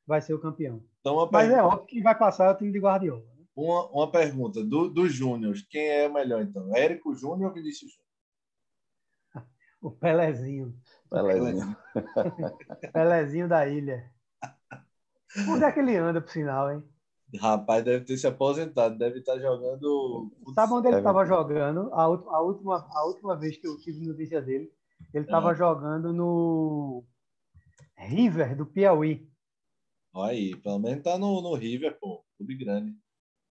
[0.06, 0.84] vai ser o campeão.
[1.00, 3.24] Então, Mas é óbvio que vai passar é o time de Guardiola.
[3.38, 3.46] Né?
[3.56, 6.76] Uma, uma pergunta do, do Júnior, quem é o melhor então?
[6.76, 7.94] Érico Júnior ou Vinícius
[9.34, 9.48] Júnior?
[9.82, 10.78] o Pelezinho.
[11.10, 11.78] Pelezinho.
[12.92, 14.14] Pelezinho da ilha.
[15.50, 16.84] Onde é que ele anda, por sinal, hein?
[17.40, 20.32] Rapaz, deve ter se aposentado, deve estar jogando.
[20.54, 21.94] Sabe onde ele estava jogando?
[21.94, 24.72] A, a, última, a última vez que eu tive notícia dele,
[25.14, 25.56] ele estava é.
[25.56, 27.04] jogando no
[27.98, 29.28] River do Piauí.
[30.14, 32.96] Olha aí, pelo menos tá no, no River, pô, clube grande.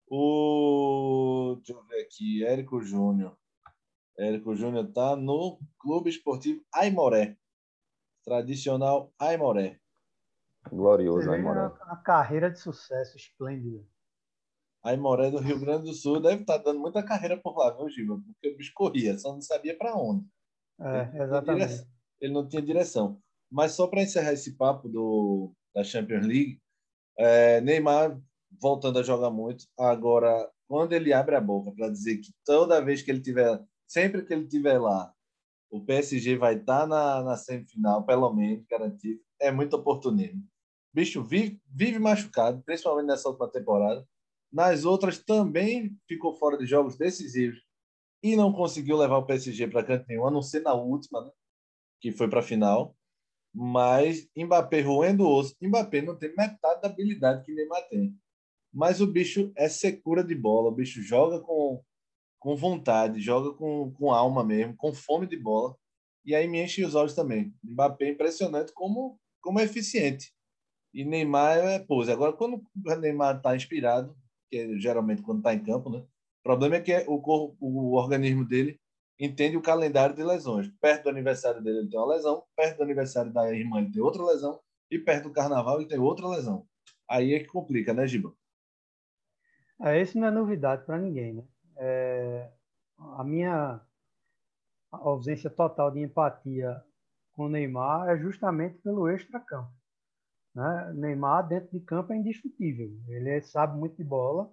[0.09, 1.55] O.
[1.57, 3.35] Deixa eu ver aqui, Érico Júnior.
[4.17, 7.37] Érico Júnior tá no Clube Esportivo Aimoré.
[8.23, 9.82] Tradicional Aimoré.
[10.71, 11.67] Glorioso, Aimoré.
[11.85, 13.83] Uma carreira de sucesso esplêndida.
[14.83, 17.89] Aimoré do Rio Grande do Sul deve estar tá dando muita carreira por lá, viu,
[17.89, 18.19] Giba?
[18.25, 20.25] Porque o bicho corria, só não sabia para onde.
[20.79, 21.87] É, exatamente.
[22.19, 23.21] Ele não tinha direção.
[23.49, 26.59] Mas só para encerrar esse papo do, da Champions League,
[27.17, 28.19] é, Neymar
[28.61, 29.65] voltando a jogar muito.
[29.79, 34.25] Agora, quando ele abre a boca para dizer que toda vez que ele tiver, sempre
[34.25, 35.13] que ele tiver lá,
[35.71, 40.43] o PSG vai estar tá na, na semifinal, pelo menos, garantido, é muito oportunismo
[40.93, 44.07] bicho vive, vive machucado, principalmente nessa última temporada.
[44.51, 47.59] Nas outras também ficou fora de jogos decisivos
[48.21, 51.31] e não conseguiu levar o PSG para canto nenhum, a não ser na última, né?
[51.99, 52.95] que foi para a final.
[53.53, 55.55] Mas Mbappé roendo o osso.
[55.61, 58.15] Mbappé não tem metade da habilidade que Neymar tem.
[58.73, 61.83] Mas o bicho é secura de bola, o bicho joga com,
[62.39, 65.75] com vontade, joga com, com alma mesmo, com fome de bola.
[66.25, 67.53] E aí me enche os olhos também.
[67.63, 70.33] Mbappé é impressionante como, como é eficiente.
[70.93, 72.11] E Neymar é pose.
[72.11, 74.15] Agora, quando o Neymar está inspirado,
[74.49, 75.99] que é geralmente quando está em campo, né?
[75.99, 78.79] O problema é que o, corpo, o organismo dele
[79.19, 80.67] entende o calendário de lesões.
[80.79, 84.01] Perto do aniversário dele ele tem uma lesão, perto do aniversário da irmã ele tem
[84.01, 84.59] outra lesão,
[84.91, 86.67] e perto do carnaval ele tem outra lesão.
[87.09, 88.33] Aí é que complica, né, Giba?
[89.81, 91.43] É, isso não é novidade para ninguém, né?
[91.77, 92.51] É,
[93.17, 93.81] a minha
[94.91, 96.83] ausência total de empatia
[97.31, 99.71] com o Neymar é justamente pelo extra-campo.
[100.55, 100.93] Né?
[100.93, 102.91] Neymar, dentro de campo, é indiscutível.
[103.07, 104.51] Ele é, sabe muito de bola,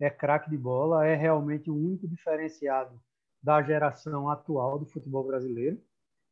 [0.00, 3.00] é craque de bola, é realmente o único diferenciado
[3.42, 5.80] da geração atual do futebol brasileiro.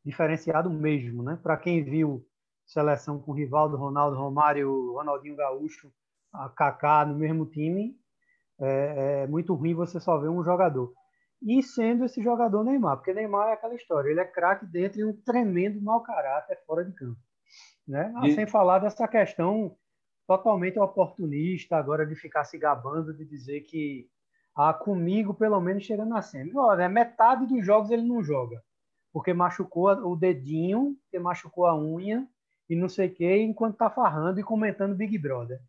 [0.04, 1.38] Diferenciado mesmo, né?
[1.42, 2.26] Para quem viu
[2.66, 5.92] seleção com Rivaldo, Ronaldo, Romário, Ronaldinho Gaúcho,
[6.32, 7.96] a Kaká no mesmo time,
[8.60, 10.92] é, é muito ruim você só ver um jogador.
[11.42, 15.04] E sendo esse jogador Neymar, porque Neymar é aquela história, ele é craque dentro e
[15.04, 17.20] um tremendo mau caráter fora de campo.
[17.86, 18.12] Né?
[18.16, 18.34] Ah, e...
[18.34, 19.76] Sem falar dessa questão
[20.26, 24.08] totalmente oportunista agora de ficar se gabando de dizer que
[24.56, 26.56] ah, comigo pelo menos chega na semi.
[26.56, 28.62] Olha, metade dos jogos ele não joga,
[29.12, 32.26] porque machucou o dedinho, porque machucou a unha
[32.68, 35.60] e não sei o que, enquanto tá farrando e comentando Big Brother.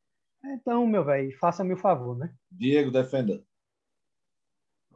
[0.46, 2.34] Então, meu velho, faça-me o favor, né?
[2.52, 3.44] Diego, defenda.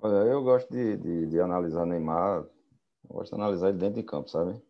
[0.01, 2.45] Olha, eu gosto de, de, de analisar Neymar,
[3.05, 4.61] gosto de analisar ele dentro de campo, sabe?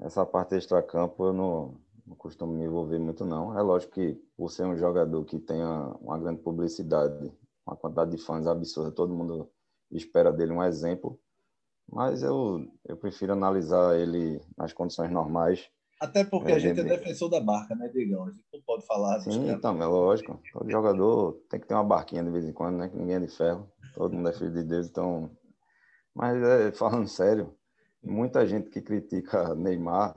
[0.00, 1.74] Essa parte extra-campo eu não,
[2.06, 3.58] não costumo me envolver muito, não.
[3.58, 7.32] É lógico que, por ser um jogador que tenha uma grande publicidade,
[7.66, 9.50] uma quantidade de fãs absurda, todo mundo
[9.90, 11.18] espera dele um exemplo,
[11.90, 15.68] mas eu, eu prefiro analisar ele nas condições normais.
[16.00, 18.24] Até porque é, a gente é defensor da barca, né, Digão?
[18.24, 19.20] A gente não pode falar.
[19.20, 20.40] Sim, então, é lógico.
[20.52, 22.88] Todo jogador tem que ter uma barquinha de vez em quando, né?
[22.88, 23.68] Que ninguém é de ferro.
[23.94, 25.28] Todo mundo é filho de Deus, então.
[26.14, 27.52] Mas é, falando sério,
[28.02, 30.16] muita gente que critica Neymar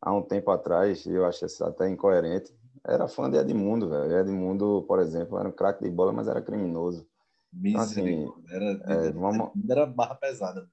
[0.00, 2.54] há um tempo atrás, eu acho isso até incoerente,
[2.86, 4.16] era fã de Edmundo, velho.
[4.16, 7.06] Edmundo, por exemplo, era um craque de bola, mas era criminoso.
[7.52, 9.50] Então, assim, era, é, vamos...
[9.68, 10.68] era barra pesada.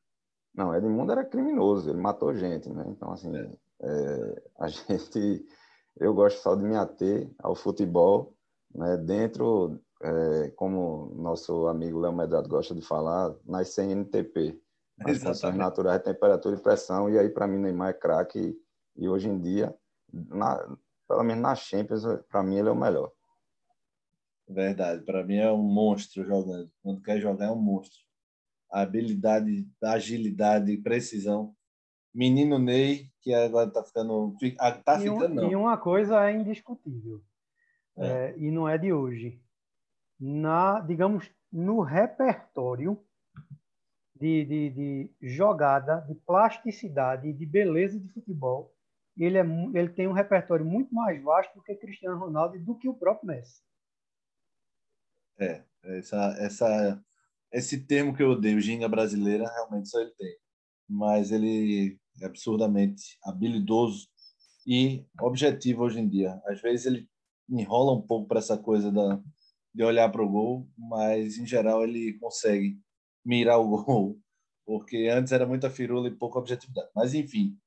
[0.53, 2.85] Não, Edmundo era criminoso, ele matou gente, né?
[2.87, 3.51] Então, assim, é.
[3.81, 5.45] É, a gente...
[5.97, 8.35] Eu gosto só de me ater ao futebol,
[8.73, 8.97] né?
[8.97, 14.61] Dentro, é, como nosso amigo Léo Medrado gosta de falar, nas CNTP.
[14.99, 17.09] As condições naturais de temperatura e pressão.
[17.09, 18.57] E aí, para mim, Neymar é craque.
[18.95, 19.75] E hoje em dia,
[20.11, 20.57] na,
[21.07, 23.11] pelo menos na Champions, para mim ele é o melhor.
[24.47, 26.71] Verdade, para mim é um monstro jogando.
[26.81, 27.99] Quando quer jogar é um monstro.
[28.71, 31.55] A habilidade, a agilidade, precisão.
[32.13, 34.35] Menino Ney, que agora está ficando.
[34.85, 35.51] Tá ficando, e, um, não.
[35.51, 37.21] E uma coisa é indiscutível,
[37.97, 38.07] é.
[38.07, 39.41] É, e não é de hoje.
[40.17, 43.04] Na, digamos, no repertório
[44.15, 48.73] de, de, de jogada, de plasticidade, de beleza de futebol,
[49.17, 52.77] ele, é, ele tem um repertório muito mais vasto do que Cristiano Ronaldo e do
[52.77, 53.61] que o próprio Messi.
[55.39, 57.03] É, essa, essa,
[57.51, 60.35] esse termo que eu odeio, ginga brasileira, realmente só ele tem.
[60.87, 64.07] Mas ele é absurdamente habilidoso
[64.65, 66.41] e objetivo hoje em dia.
[66.45, 67.09] Às vezes ele
[67.49, 69.21] enrola um pouco para essa coisa da,
[69.73, 72.79] de olhar para o gol, mas em geral ele consegue
[73.25, 74.19] mirar o gol,
[74.65, 76.89] porque antes era muita firula e pouca objetividade.
[76.95, 77.57] Mas enfim,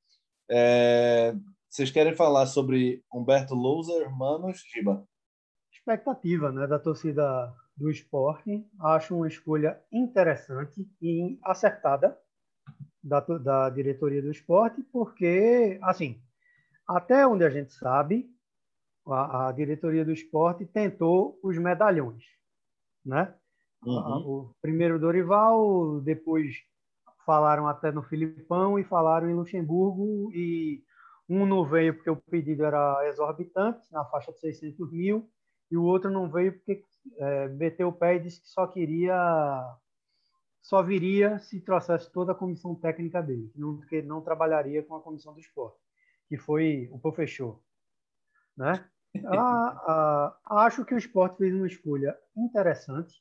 [0.50, 1.34] é,
[1.68, 5.06] vocês querem falar sobre Humberto Louser, Manos, Giba?
[5.72, 8.66] Expectativa né, da torcida do esporte.
[8.80, 12.18] Acho uma escolha interessante e acertada
[13.02, 16.20] da, da diretoria do esporte, porque, assim,
[16.86, 18.28] até onde a gente sabe,
[19.06, 22.24] a, a diretoria do esporte tentou os medalhões,
[23.04, 23.34] né?
[23.84, 24.18] Uhum.
[24.26, 26.56] O primeiro Dorival, depois
[27.24, 30.82] falaram até no Filipão e falaram em Luxemburgo e
[31.28, 35.30] um não veio porque o pedido era exorbitante, na faixa de 600 mil,
[35.70, 36.82] e o outro não veio porque
[37.18, 39.76] é, meteu o pé e disse que só queria,
[40.62, 44.96] só viria se trouxesse toda a comissão técnica dele, que não, que não trabalharia com
[44.96, 45.78] a comissão do esporte,
[46.28, 47.60] que foi o professor.
[48.56, 48.84] Né?
[49.26, 53.20] Ah, ah, acho que o esporte fez uma escolha interessante,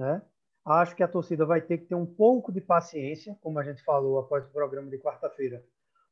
[0.00, 0.22] né?
[0.64, 3.82] Acho que a torcida vai ter que ter um pouco de paciência, como a gente
[3.82, 5.62] falou após o programa de quarta-feira,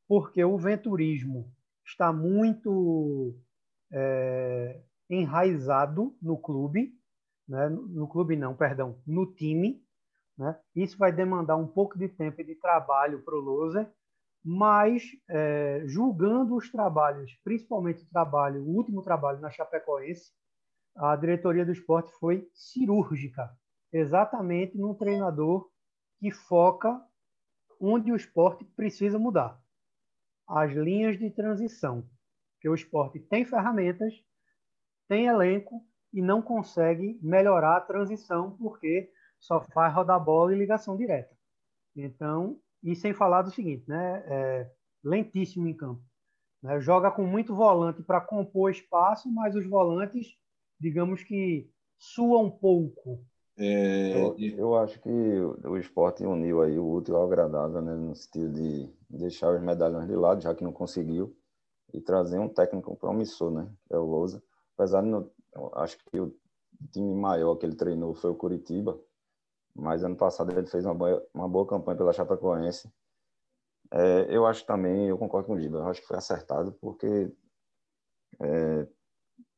[0.06, 1.50] porque o venturismo
[1.86, 3.34] está muito
[3.90, 6.94] é, enraizado no clube,
[7.48, 7.68] né?
[7.70, 9.82] no clube não, perdão, no time.
[10.36, 10.58] Né?
[10.76, 13.90] Isso vai demandar um pouco de tempo e de trabalho para o Loser,
[14.44, 20.30] mas é, julgando os trabalhos, principalmente o trabalho, o último trabalho na Chapecoense,
[20.94, 23.50] a diretoria do esporte foi cirúrgica
[23.92, 25.70] exatamente num treinador
[26.18, 27.00] que foca
[27.80, 29.60] onde o esporte precisa mudar.
[30.46, 32.08] As linhas de transição.
[32.60, 34.12] Que o esporte tem ferramentas,
[35.08, 40.96] tem elenco e não consegue melhorar a transição porque só faz rodar bola e ligação
[40.96, 41.36] direta.
[41.94, 44.24] Então, e sem falar do seguinte, né?
[44.26, 44.72] É
[45.04, 46.02] lentíssimo em campo.
[46.62, 46.80] Né?
[46.80, 50.26] Joga com muito volante para compor espaço, mas os volantes,
[50.80, 53.24] digamos que suam pouco
[53.58, 58.14] é, eu, eu, acho que o esporte uniu aí o útil ao agradável, né, no
[58.14, 61.36] sentido de deixar os medalhões de lado, já que não conseguiu,
[61.92, 64.40] e trazer um técnico promissor, né, que é o Lousa.
[64.76, 65.28] Apesar de, não,
[65.74, 66.32] acho que o
[66.92, 68.96] time maior que ele treinou foi o Curitiba,
[69.74, 72.88] mas ano passado ele fez uma boa, uma boa campanha pela Chapecoense.
[73.90, 77.32] É, eu acho também, eu concordo com o Giba, eu acho que foi acertado, porque
[78.40, 78.86] é,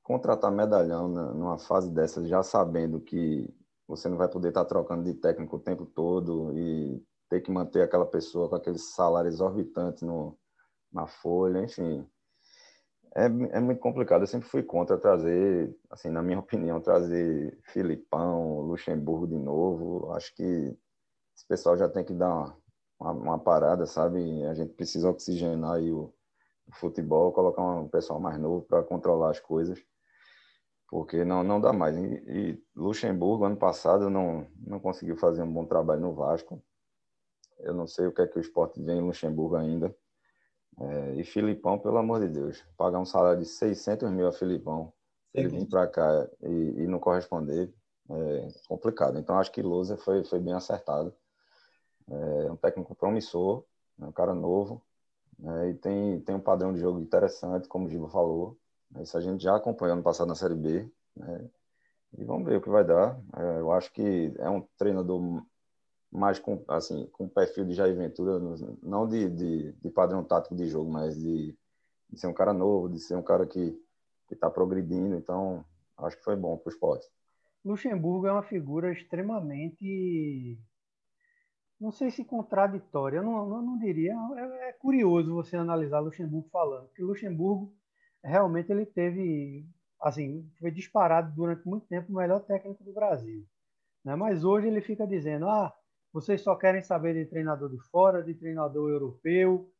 [0.02, 3.52] contratar medalhão numa fase dessa, já sabendo que
[3.90, 7.82] você não vai poder estar trocando de técnico o tempo todo e ter que manter
[7.82, 10.38] aquela pessoa com aquele salário exorbitante no,
[10.92, 12.06] na folha, enfim.
[13.14, 14.22] É, é muito complicado.
[14.22, 20.12] Eu sempre fui contra trazer, assim, na minha opinião, trazer Filipão, Luxemburgo de novo.
[20.12, 20.42] Acho que
[21.36, 22.56] esse pessoal já tem que dar uma,
[23.00, 24.44] uma, uma parada, sabe?
[24.44, 26.14] A gente precisa oxigenar aí o,
[26.68, 29.84] o futebol, colocar um pessoal mais novo para controlar as coisas
[30.90, 31.96] porque não, não dá mais.
[31.96, 36.60] E, e, Luxemburgo, ano passado, não, não conseguiu fazer um bom trabalho no Vasco.
[37.60, 39.94] Eu não sei o que é que o esporte vem em Luxemburgo ainda.
[40.80, 44.92] É, e Filipão, pelo amor de Deus, pagar um salário de 600 mil a Filipão,
[45.32, 47.72] ele vir para cá e, e, não corresponder,
[48.08, 49.18] é complicado.
[49.18, 51.14] Então, acho que Lousa foi, foi bem acertado.
[52.08, 53.64] É um técnico promissor,
[54.00, 54.82] é um cara novo,
[55.38, 55.70] né?
[55.70, 58.58] e tem, tem um padrão de jogo interessante, como o Giba falou.
[58.98, 60.90] Isso a gente já acompanhou no passado na Série B.
[61.16, 61.48] Né?
[62.18, 63.20] E vamos ver o que vai dar.
[63.36, 65.42] É, eu acho que é um treinador
[66.10, 68.40] mais com, assim, com perfil de Jair Ventura,
[68.82, 71.56] não de, de, de padrão tático de jogo, mas de,
[72.08, 73.80] de, ser um cara novo, de ser um cara que
[74.30, 75.14] está progredindo.
[75.14, 75.64] Então,
[75.98, 77.06] acho que foi bom para o esporte.
[77.64, 80.58] Luxemburgo é uma figura extremamente
[81.80, 84.14] não sei se contraditória, eu não, não, não diria.
[84.36, 87.72] É, é, curioso você analisar Luxemburgo falando, porque Luxemburgo
[88.22, 89.66] realmente ele teve,
[90.00, 93.46] assim, foi disparado durante muito tempo o melhor técnico do Brasil.
[94.04, 94.14] Né?
[94.14, 95.72] Mas hoje ele fica dizendo, ah,
[96.12, 99.70] vocês só querem saber de treinador de fora, de treinador europeu.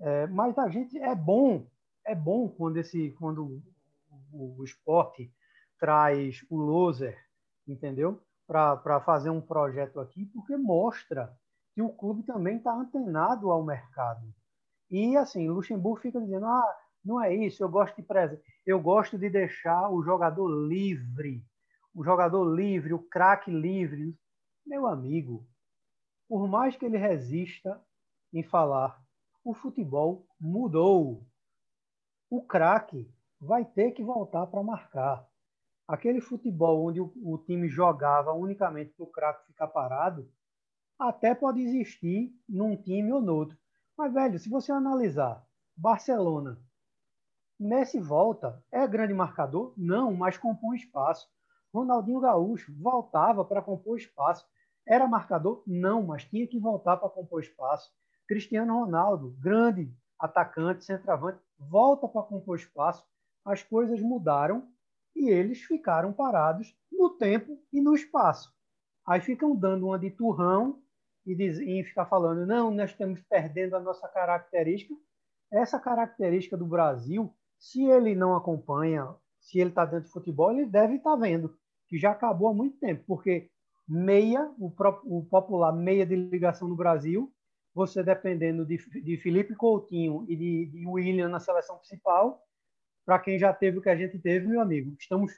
[0.00, 1.66] É, mas a gente é bom,
[2.06, 3.62] é bom quando esse, quando
[4.32, 5.32] o, o esporte
[5.78, 7.18] traz o loser,
[7.66, 8.22] entendeu?
[8.46, 11.34] para fazer um projeto aqui, porque mostra
[11.74, 14.22] que o clube também está antenado ao mercado.
[14.90, 19.18] E assim, Luxemburgo fica dizendo: ah, não é isso, eu gosto de presa, eu gosto
[19.18, 21.44] de deixar o jogador livre,
[21.94, 24.16] o jogador livre, o craque livre.
[24.64, 25.46] Meu amigo,
[26.28, 27.80] por mais que ele resista
[28.32, 29.02] em falar,
[29.44, 31.26] o futebol mudou.
[32.30, 35.26] O craque vai ter que voltar para marcar
[35.86, 40.30] aquele futebol onde o, o time jogava unicamente para o craque ficar parado,
[40.98, 43.58] até pode existir num time ou no outro.
[43.98, 45.44] Mas, velho, se você analisar
[45.76, 46.58] Barcelona,
[47.62, 49.72] Messi volta, é grande marcador?
[49.76, 51.28] Não, mas compõe espaço.
[51.72, 54.44] Ronaldinho Gaúcho voltava para compor espaço.
[54.86, 55.62] Era marcador?
[55.64, 57.90] Não, mas tinha que voltar para compor espaço.
[58.26, 63.06] Cristiano Ronaldo, grande atacante, centroavante, volta para compor espaço.
[63.44, 64.68] As coisas mudaram
[65.14, 68.52] e eles ficaram parados no tempo e no espaço.
[69.06, 70.82] Aí ficam dando uma de turrão
[71.24, 74.94] e, diz, e ficar falando, não, nós estamos perdendo a nossa característica.
[75.50, 80.66] Essa característica do Brasil, se ele não acompanha, se ele está dentro de futebol, ele
[80.66, 83.48] deve estar tá vendo que já acabou há muito tempo, porque
[83.86, 84.72] meia, o,
[85.04, 87.32] o popular meia de ligação no Brasil,
[87.72, 92.42] você dependendo de, de Felipe Coutinho e de, de William na seleção principal,
[93.06, 95.32] para quem já teve o que a gente teve, meu amigo, estamos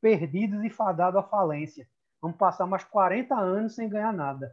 [0.00, 1.86] perdidos e fadados à falência.
[2.22, 4.50] Vamos passar mais 40 anos sem ganhar nada.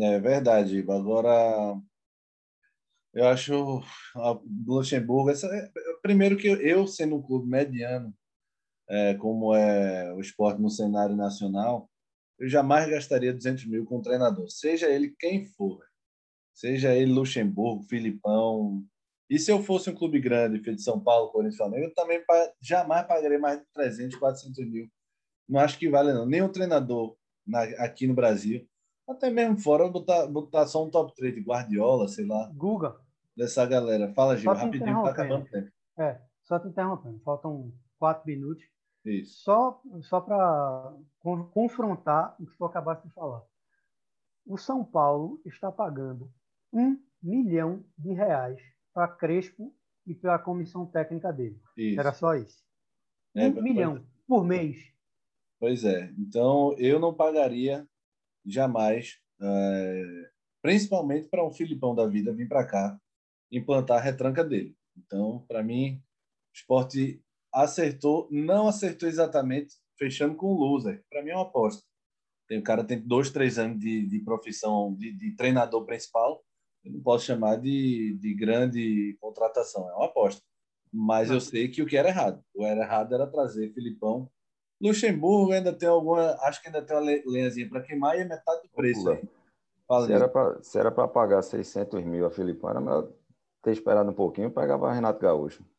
[0.00, 0.80] É verdade.
[0.88, 1.78] Agora,
[3.14, 3.82] eu acho
[4.16, 5.30] a Luxemburgo.
[5.30, 5.70] Essa, é,
[6.02, 8.14] primeiro que eu, sendo um clube mediano,
[8.88, 11.90] é, como é o esporte no cenário nacional,
[12.38, 15.80] eu jamais gastaria 200 mil com um treinador, seja ele quem for.
[16.54, 18.84] Seja ele Luxemburgo, Filipão,
[19.32, 22.22] e se eu fosse um clube grande, feito de São Paulo, Corinthians, Flamengo, eu também
[22.60, 24.90] jamais pagaria mais de 300, 400 mil.
[25.48, 26.26] Não acho que vale, não.
[26.26, 28.68] Nenhum treinador na, aqui no Brasil,
[29.12, 32.50] até mesmo fora, botar, botar só um top 3 de Guardiola, sei lá.
[32.54, 32.96] Guga.
[33.36, 34.12] Dessa galera.
[34.12, 35.70] Fala, Gil, rapidinho, tá acabando o tempo.
[35.98, 37.18] É, só te interrompendo.
[37.20, 38.64] Faltam quatro minutos.
[39.04, 39.42] Isso.
[39.42, 40.94] Só, só para
[41.52, 43.42] confrontar o que tu acabaste de falar.
[44.46, 46.30] O São Paulo está pagando
[46.72, 48.60] um milhão de reais
[48.92, 49.74] para Crespo
[50.06, 51.60] e para a comissão técnica dele.
[51.76, 51.98] Isso.
[51.98, 52.62] Era só isso.
[53.34, 54.92] É, um milhão por mês.
[55.58, 56.12] Pois é.
[56.18, 57.86] Então, eu não pagaria
[58.44, 60.30] jamais, é,
[60.62, 62.98] principalmente para um Filipão da vida vir para cá
[63.50, 64.74] implantar a retranca dele.
[64.96, 71.04] Então, para mim, o esporte acertou, não acertou exatamente fechando com o loser.
[71.10, 71.82] Para mim é uma aposta.
[72.48, 76.42] Tem, o cara tem dois, três anos de, de profissão de, de treinador principal
[76.84, 80.42] eu não posso chamar de, de grande contratação, é uma aposta.
[80.92, 82.42] Mas eu sei que o que era errado.
[82.52, 84.30] O que era errado era trazer Filipão.
[84.82, 86.32] Luxemburgo ainda tem alguma.
[86.40, 89.16] Acho que ainda tem uma lenhazinha para queimar e é metade do preço.
[89.86, 93.08] Fala se, era pra, se era para pagar 600 mil a Filipão, era melhor
[93.62, 95.64] ter esperado um pouquinho e pegava Renato Gaúcho.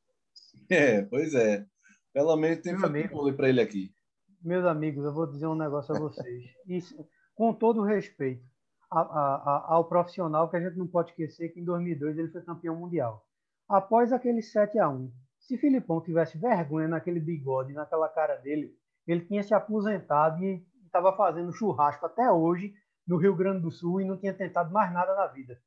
[0.70, 1.66] É, pois é.
[2.14, 3.94] Pelo menos tem futebol para ele aqui.
[4.42, 6.46] Meus amigos, eu vou dizer um negócio a vocês.
[6.66, 8.42] Isso, com todo respeito,
[8.90, 12.42] a, a, ao profissional que a gente não pode esquecer que em 2002 ele foi
[12.44, 13.26] campeão mundial.
[13.68, 18.74] Após aquele 7 a 1 se Filipão tivesse vergonha naquele bigode, naquela cara dele,
[19.12, 22.74] ele tinha se aposentado e estava fazendo churrasco até hoje
[23.08, 25.60] no Rio Grande do Sul e não tinha tentado mais nada na vida.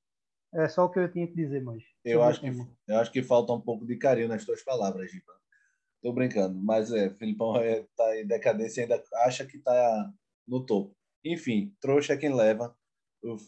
[0.55, 1.83] É só o que eu tinha que dizer, mas.
[2.05, 2.49] Eu acho que,
[2.89, 5.33] eu acho que falta um pouco de carinho nas tuas palavras, Giba.
[6.03, 10.13] Tô brincando, mas é, Filipão é, tá em decadência e ainda acha que tá
[10.47, 10.95] no topo.
[11.25, 12.75] Enfim, trouxa é quem leva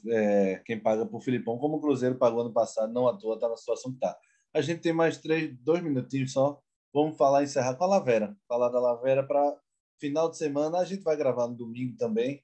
[0.09, 3.49] é, quem paga por Filipão, como o Cruzeiro pagou ano passado, não à toa, está
[3.49, 4.19] na situação que está.
[4.55, 6.61] A gente tem mais três, dois minutinhos só.
[6.93, 8.37] Vamos falar, encerrar com a Lavera.
[8.49, 9.57] Falar da Lavera para
[9.99, 10.79] final de semana.
[10.79, 12.43] A gente vai gravar no domingo também.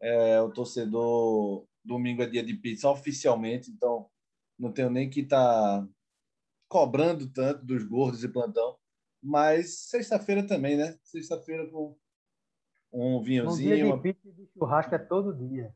[0.00, 4.10] É, o torcedor domingo é dia de pizza oficialmente, então
[4.58, 5.88] não tenho nem que estar tá
[6.68, 8.76] cobrando tanto dos gordos e plantão.
[9.22, 10.98] Mas sexta-feira também, né?
[11.02, 11.96] Sexta-feira com
[12.92, 13.72] um vinhozinho.
[13.72, 14.00] Um dia de uma...
[14.00, 15.74] pizza e de churrasco é todo dia.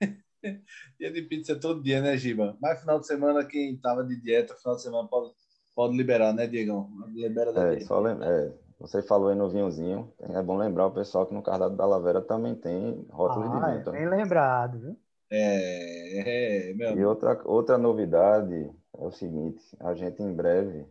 [0.98, 2.56] dia de pizza é todo dia, né, Giba?
[2.60, 5.32] Mas final de semana, quem estava de dieta, final de semana pode,
[5.74, 6.90] pode liberar, né, Diegão?
[7.08, 8.16] Libera da é, só lem...
[8.22, 8.52] é,
[8.84, 10.12] você falou aí no vinhozinho.
[10.20, 13.82] É bom lembrar o pessoal que no cardápio da Lavera também tem rótulos ah, de
[13.82, 13.88] vinho.
[13.88, 14.96] É, bem lembrado, viu?
[15.30, 20.86] É, é meu E outra, outra novidade é o seguinte: a gente em breve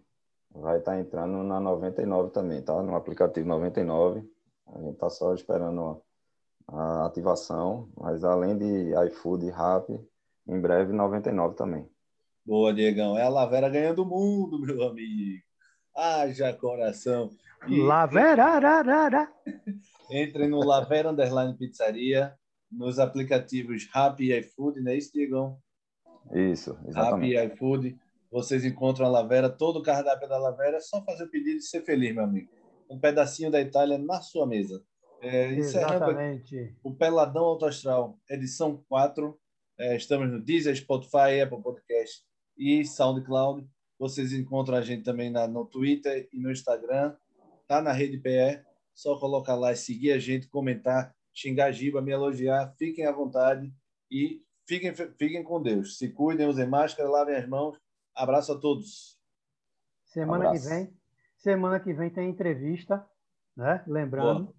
[0.49, 2.81] vai estar tá entrando na 99 também, tá?
[2.81, 4.27] No aplicativo 99.
[4.67, 6.01] A gente está só esperando
[6.67, 9.87] a ativação, mas além de iFood e Rap,
[10.47, 11.87] em breve 99 também.
[12.43, 13.15] Boa, Diegão.
[13.17, 15.43] É a Lavera ganhando o mundo, meu amigo.
[15.95, 17.29] Haja coração.
[17.67, 17.81] E...
[17.81, 19.29] Lavera!
[20.09, 22.33] Entrem no Lavera Underline Pizzaria,
[22.71, 25.57] nos aplicativos Rappi e iFood, não é isso, Diegão?
[26.31, 27.35] Isso, exatamente.
[27.35, 27.97] Rappi e iFood.
[28.31, 31.61] Vocês encontram a Lavera, todo o cardápio da Lavera, é só fazer o pedido e
[31.61, 32.51] ser feliz, meu amigo.
[32.89, 34.83] Um pedacinho da Itália na sua mesa.
[35.21, 36.75] É, Exatamente.
[36.83, 39.39] O Peladão Autoastral, edição 4.
[39.79, 42.23] É, estamos no Deezer, Spotify, Apple Podcast
[42.57, 43.65] e SoundCloud.
[43.97, 47.15] Vocês encontram a gente também na, no Twitter e no Instagram.
[47.67, 48.63] Tá na Rede PE.
[48.93, 52.73] Só colocar lá e seguir a gente, comentar, xingar a Giba, me elogiar.
[52.77, 53.73] Fiquem à vontade
[54.09, 55.97] e fiquem, fiquem com Deus.
[55.97, 57.79] Se cuidem, usem máscara, lavem as mãos.
[58.15, 59.17] Abraço a todos.
[60.05, 60.63] Semana Abraço.
[60.63, 60.93] que vem,
[61.37, 63.03] semana que vem tem entrevista,
[63.57, 63.83] né?
[63.87, 64.43] Lembrando.
[64.43, 64.55] Boa.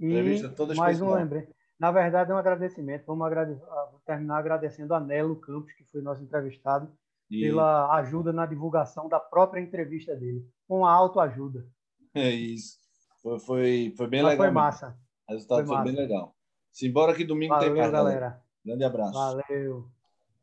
[0.00, 1.46] E entrevista toda mais um lembrei.
[1.78, 3.04] Na verdade, é um agradecimento.
[3.06, 3.62] Vamos agradecer,
[4.06, 6.90] terminar agradecendo a Nelo Campos, que foi nosso entrevistado
[7.32, 7.40] e...
[7.40, 11.66] pela ajuda na divulgação da própria entrevista dele, com a autoajuda.
[12.14, 12.78] É isso.
[13.22, 14.46] Foi, foi, foi bem Mas legal.
[14.46, 14.98] Foi massa.
[15.28, 15.90] O resultado foi, foi massa.
[15.90, 16.36] bem legal.
[16.70, 17.92] Simbora que domingo Valeu, tem mais.
[17.92, 18.42] galera.
[18.64, 19.12] Grande abraço.
[19.12, 19.88] Valeu.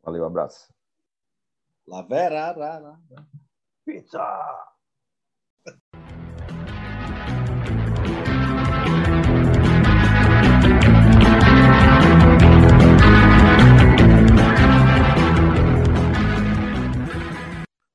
[0.04, 0.74] Valeu, abraço.
[1.88, 3.00] La vera, ra, ra.
[3.86, 4.70] Pizza!